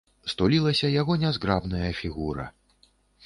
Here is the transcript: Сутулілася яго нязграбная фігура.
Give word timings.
Сутулілася 0.31 0.89
яго 1.01 1.17
нязграбная 1.25 1.91
фігура. 2.01 2.45